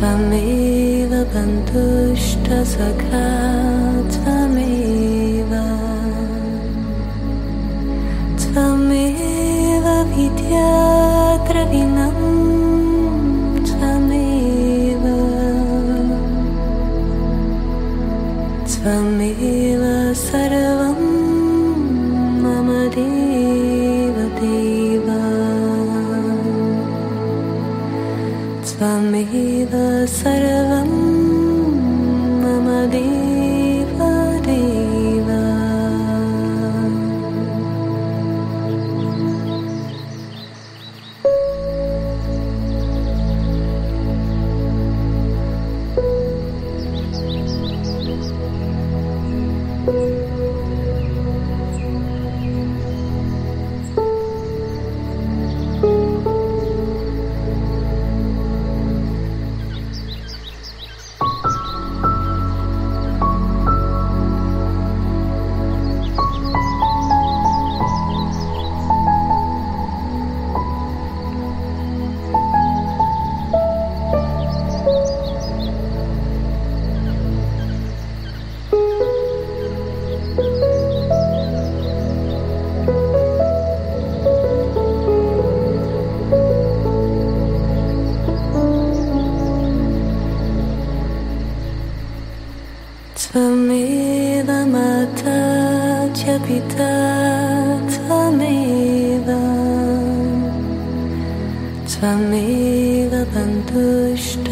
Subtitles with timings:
[0.00, 1.12] त्वमेव
[10.10, 10.99] विद्याद्रविणं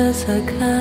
[0.10, 0.79] 我才看。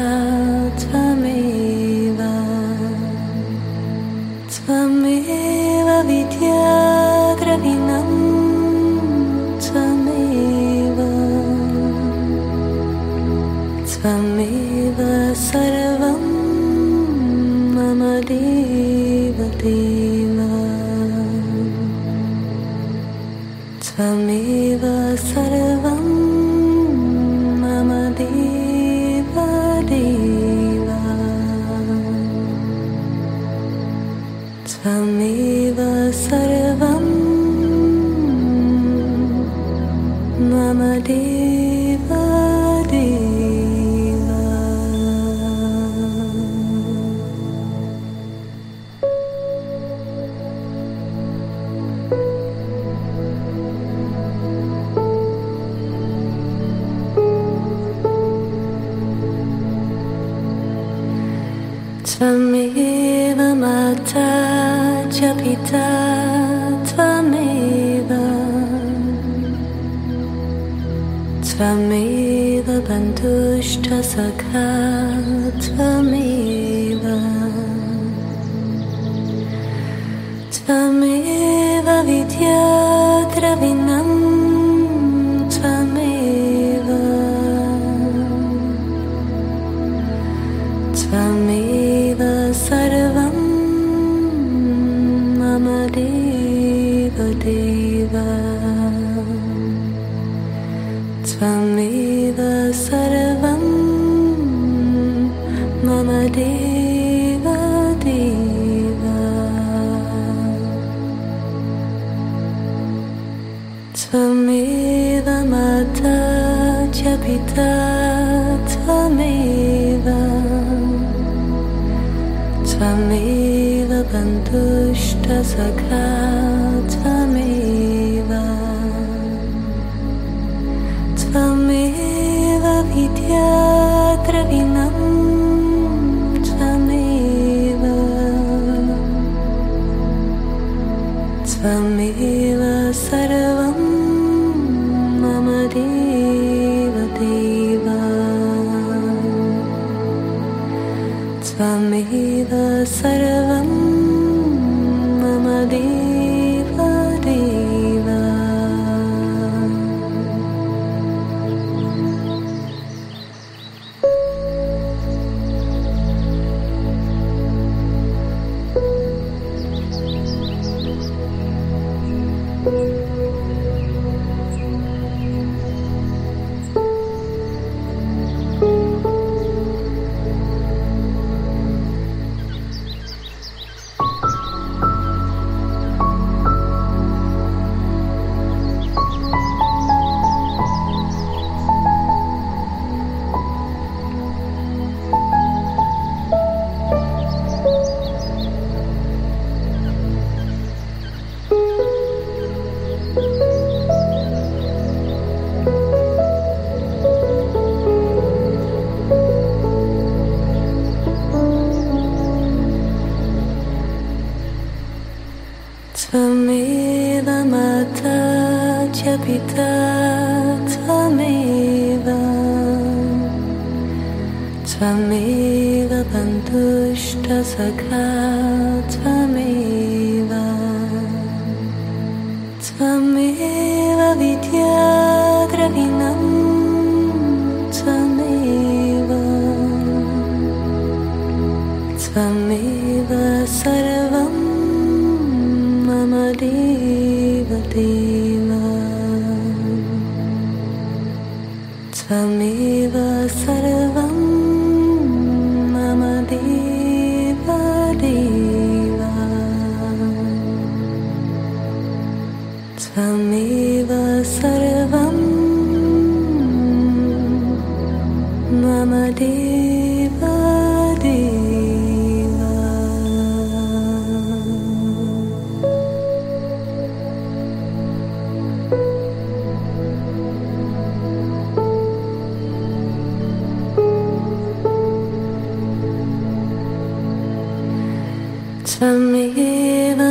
[288.78, 290.10] त्वमेवमथा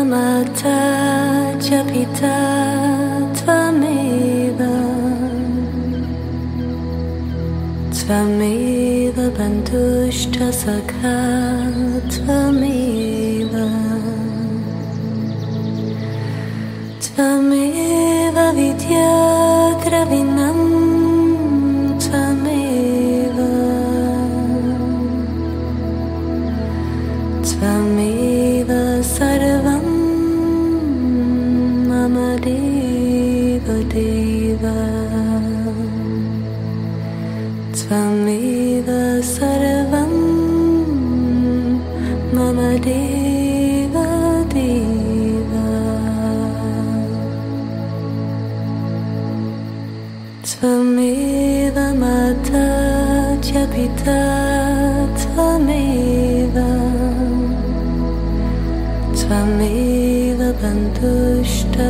[1.65, 2.33] च पिता
[3.37, 4.59] त्वमेव
[7.97, 11.15] त्वमेव बन्धुश्च सखा
[12.11, 12.66] त्वमेव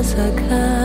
[0.08, 0.16] 擦
[0.48, 0.77] 干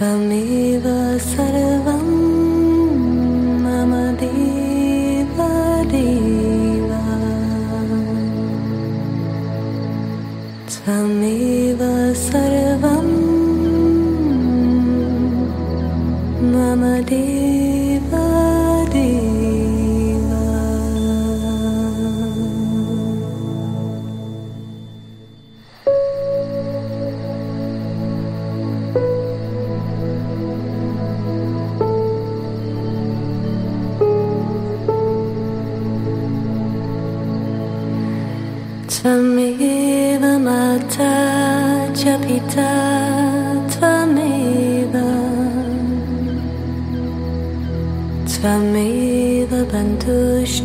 [0.00, 1.47] amigos.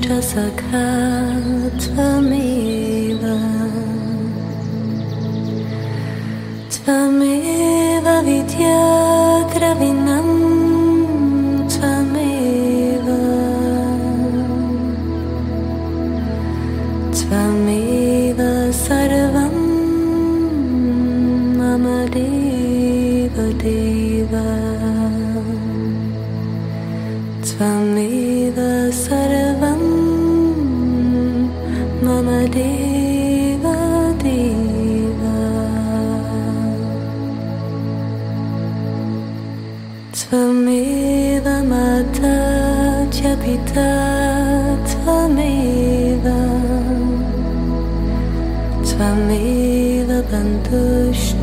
[0.03, 1.62] just a car.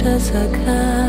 [0.05, 1.00] da zagrać.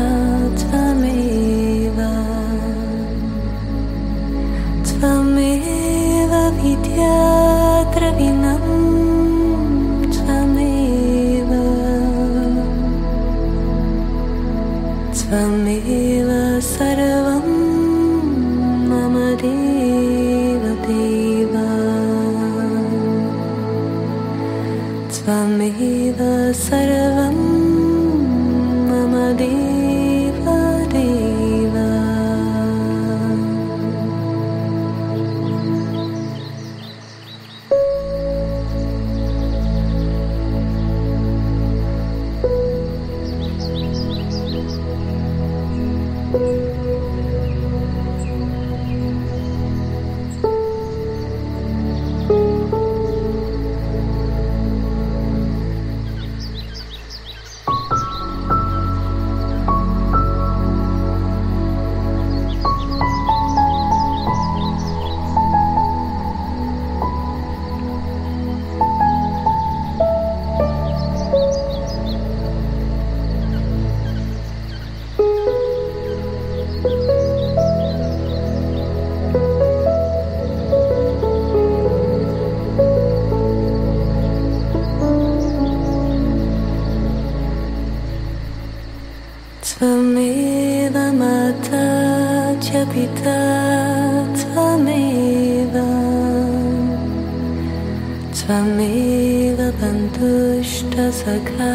[98.38, 101.70] त्वमेव बन्धुष्टसखा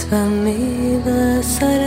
[0.00, 1.06] त्वमेव
[1.54, 1.79] सर्व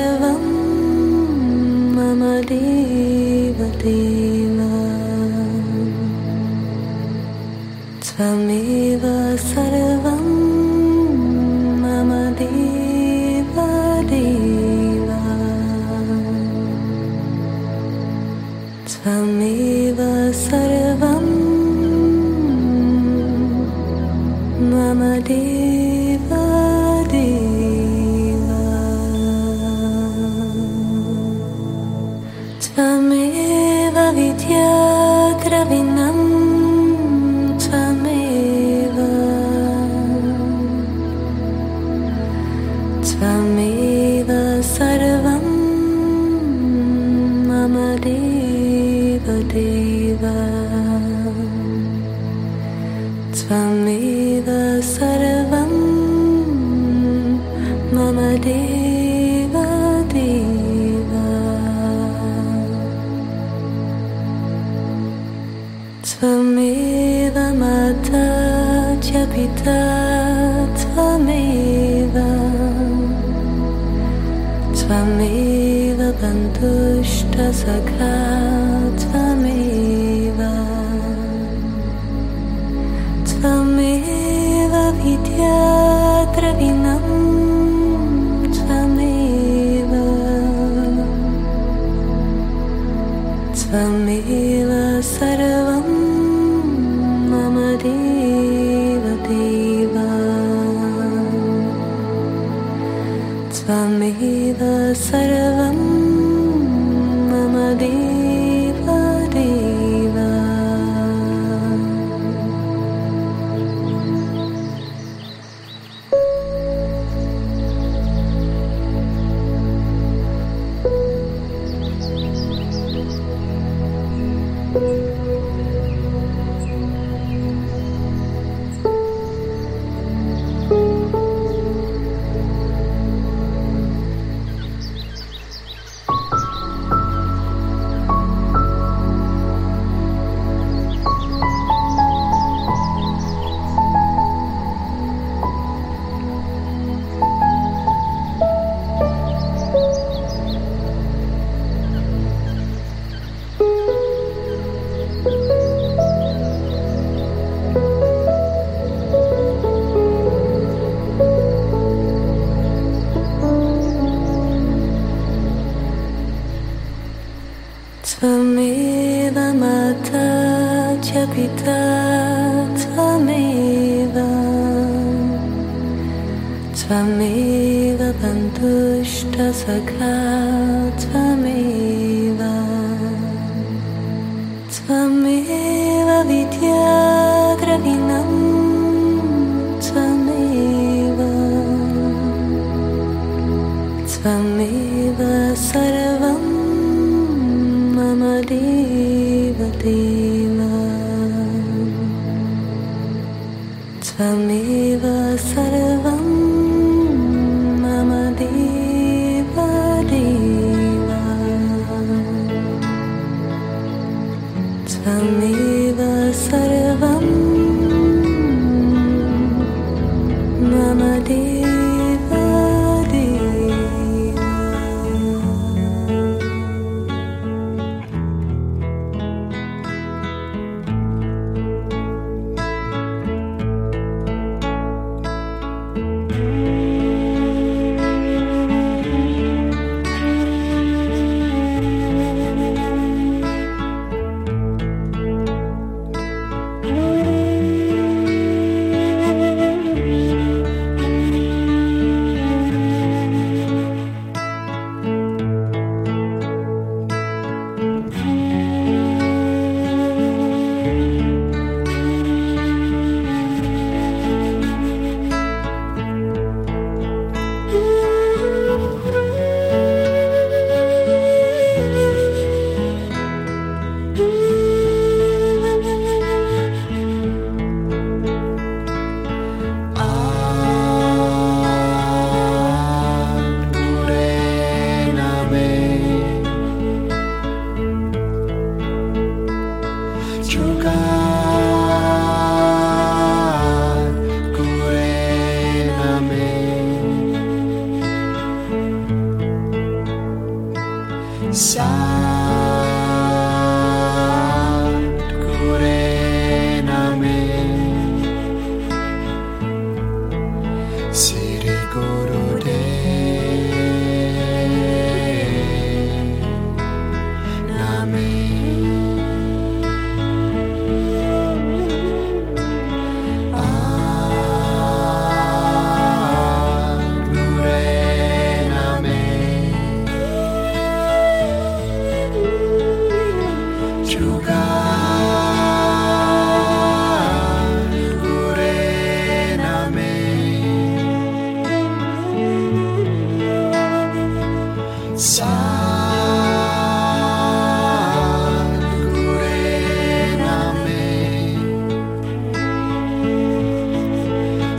[176.93, 180.11] त्वमेव बन्धुष्टसखा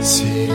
[0.05, 0.54] Sri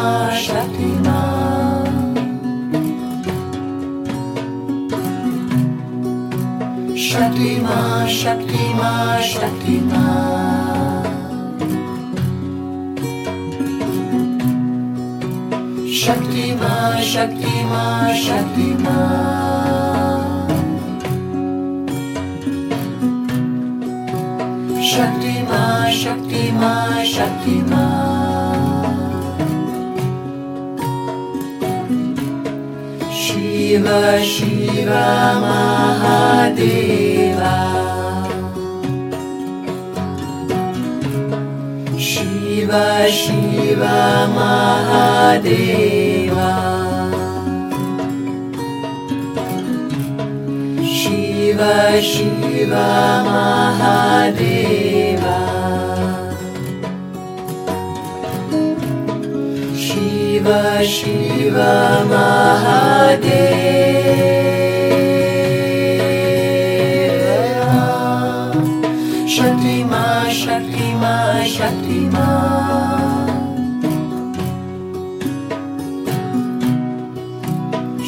[0.00, 1.18] Shaktima, Shaktima.
[6.96, 10.04] Shaktima, Shaktima, Shaktima.
[16.00, 16.72] Shaktima,
[17.10, 17.84] Shaktima,
[18.22, 18.96] Shaktima.
[27.12, 28.09] Shaktima,
[33.70, 33.86] Shiv
[34.22, 35.08] Shiva
[35.42, 37.56] Mahadeva.
[44.36, 46.50] Mahadeva.
[50.86, 51.60] Shiv
[52.02, 52.88] Shiva
[53.26, 54.99] महादे
[60.50, 61.50] शिव शी
[69.36, 71.14] Shaktima Shaktima
[71.54, 72.26] शक्तिमा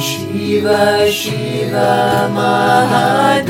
[0.00, 3.42] Shiva, Shiva, Mahadeva.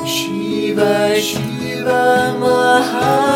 [0.05, 3.36] Shiva, Shiva, Mahadeva.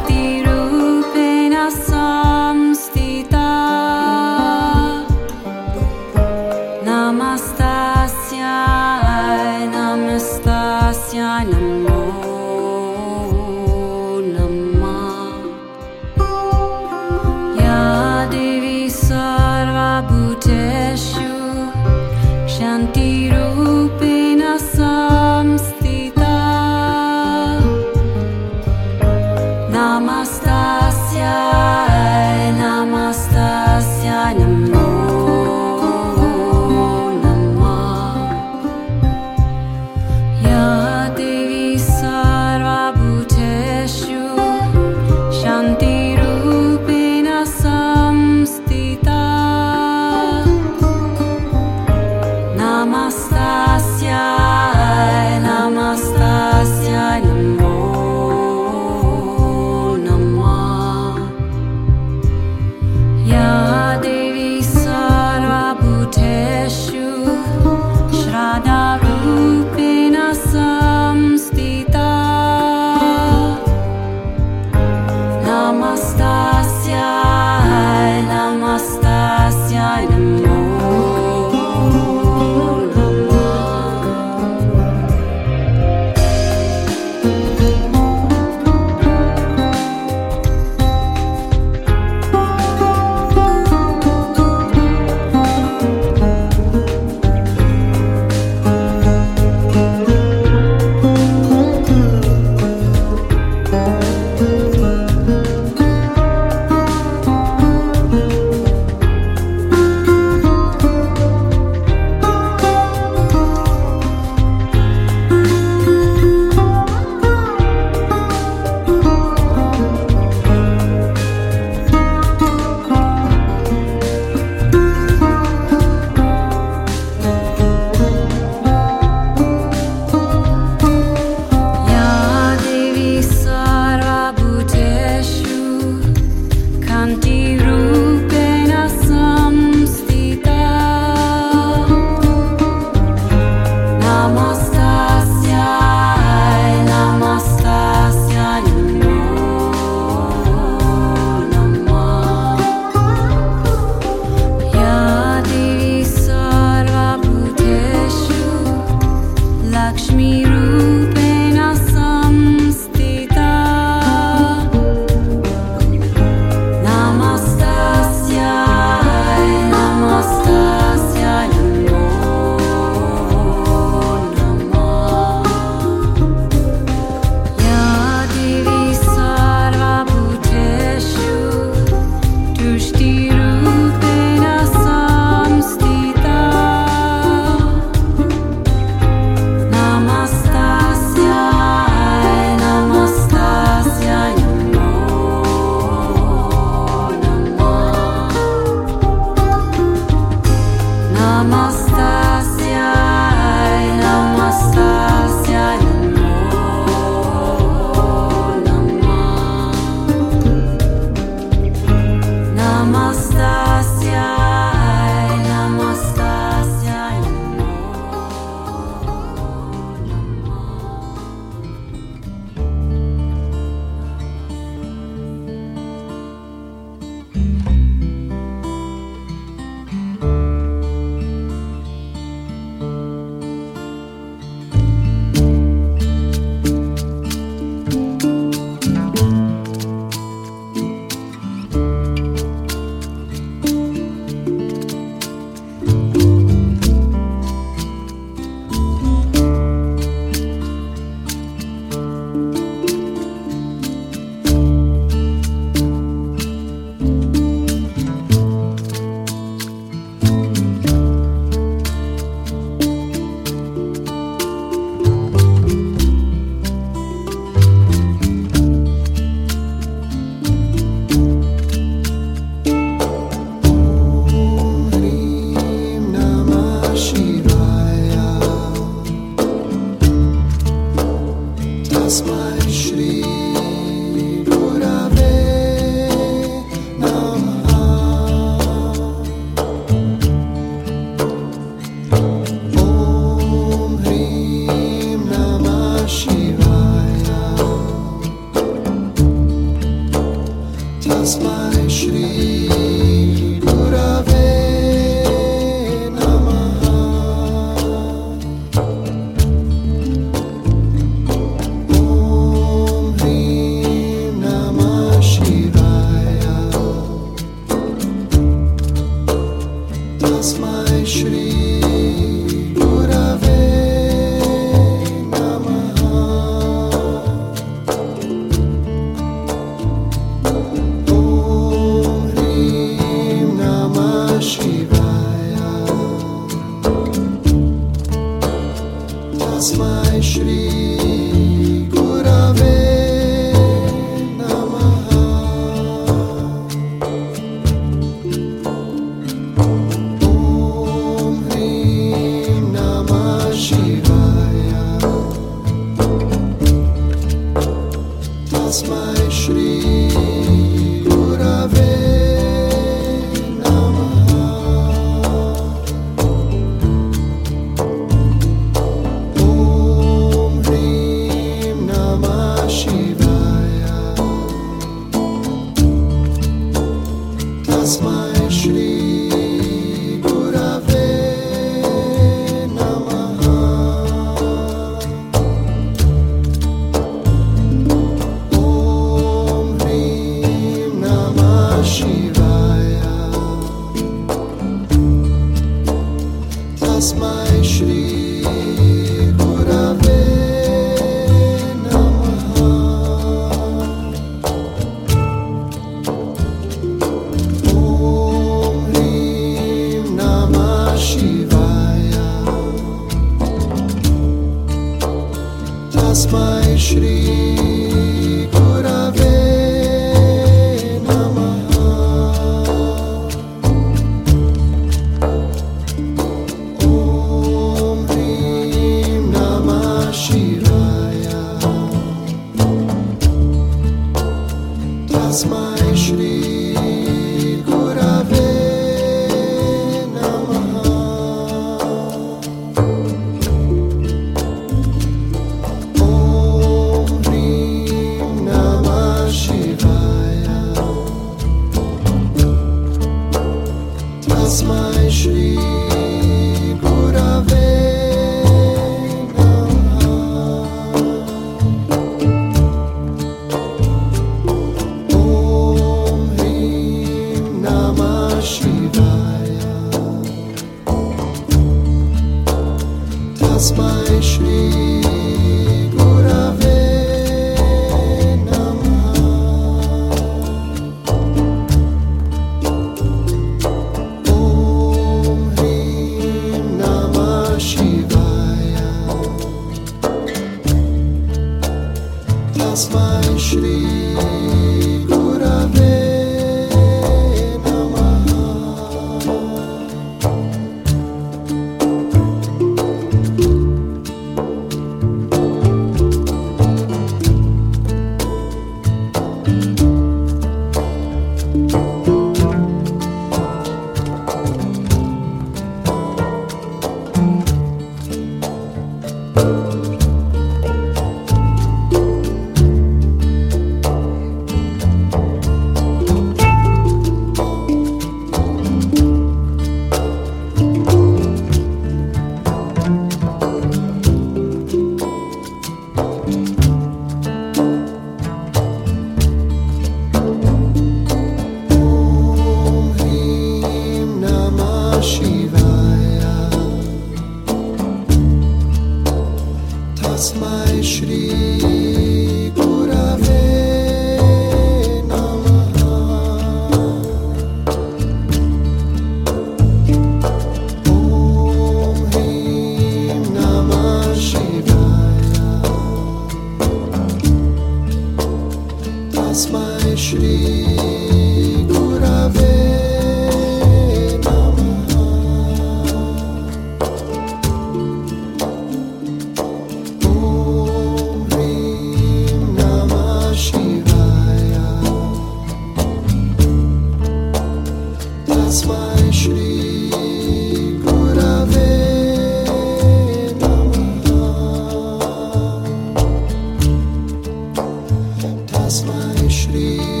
[598.79, 600.00] My Shri.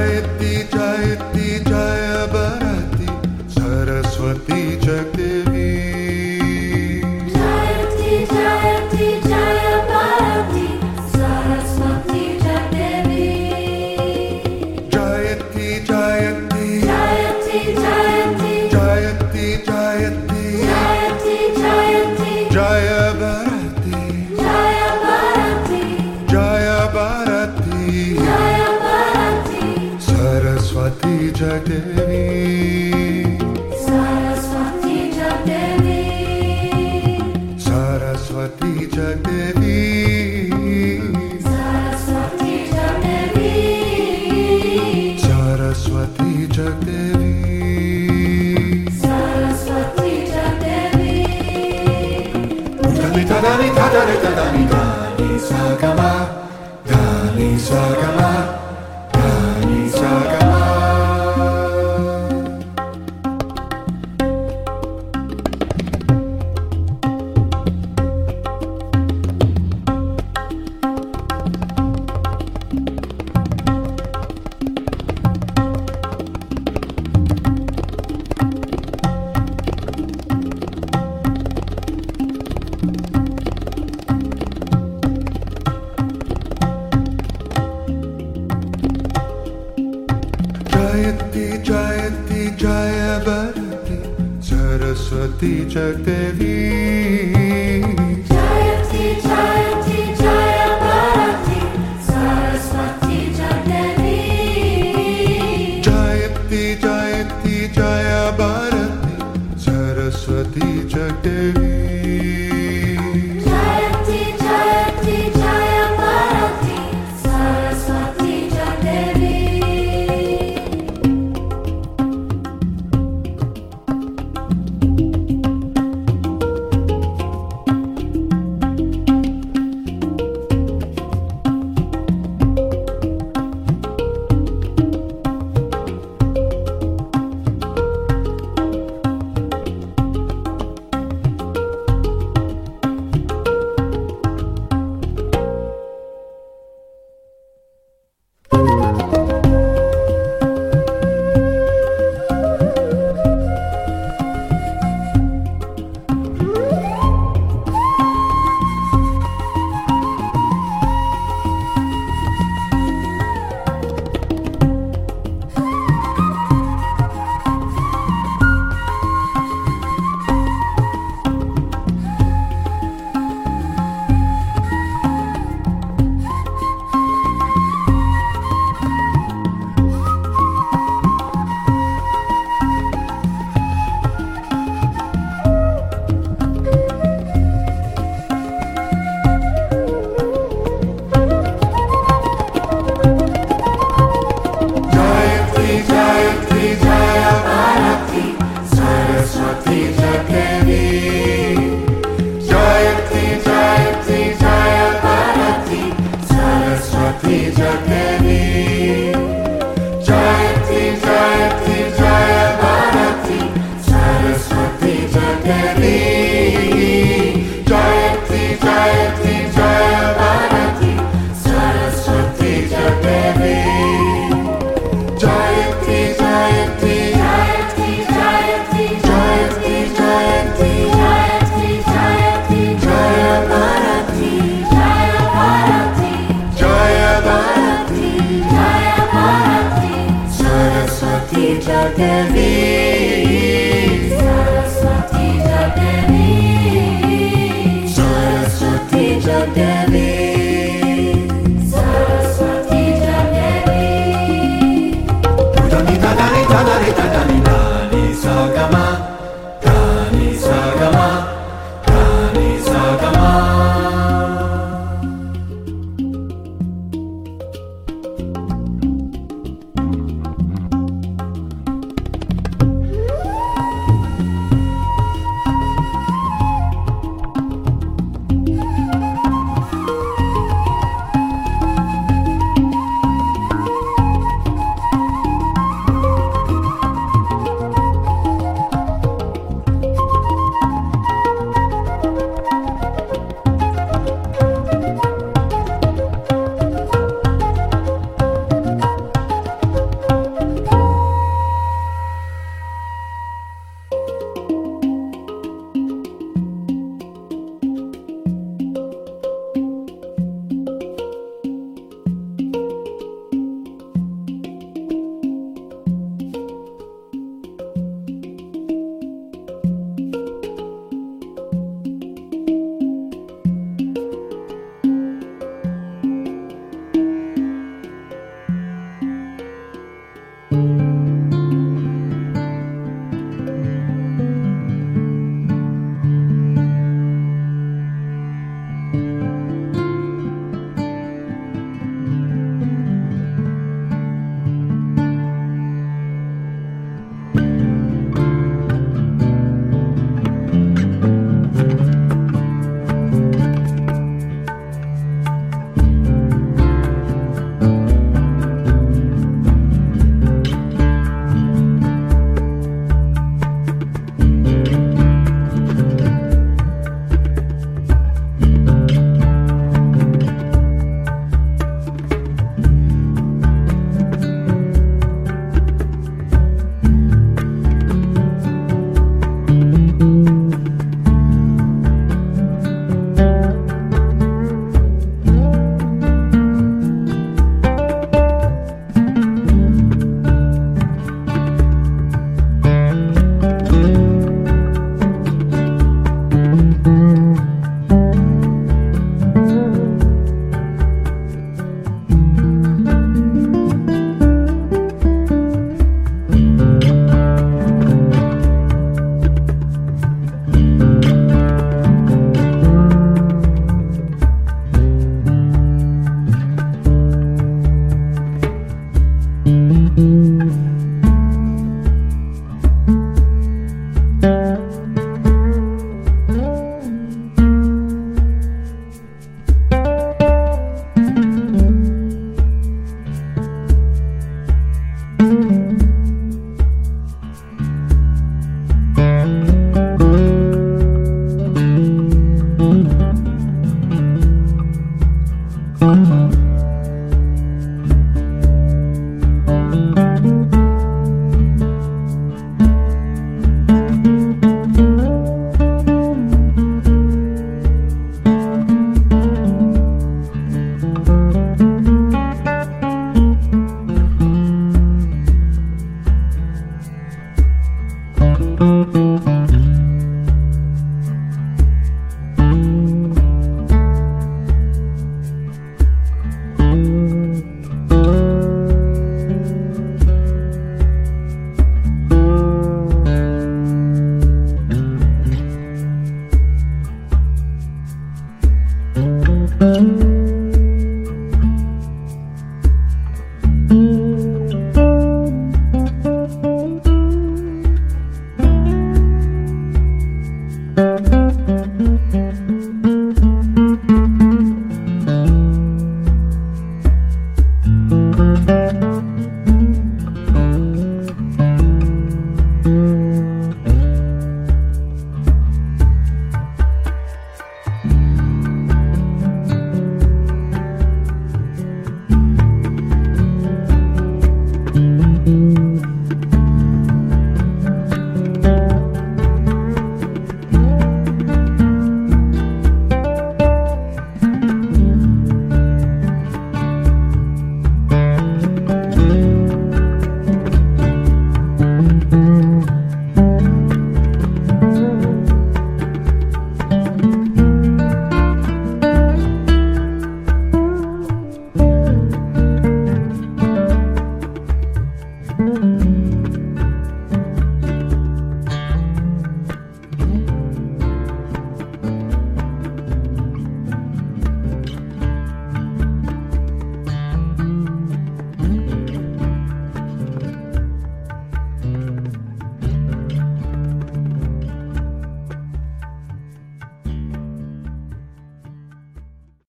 [0.00, 3.06] जयति जयति जय भारती।
[3.54, 5.39] सरस्वती जगदेवी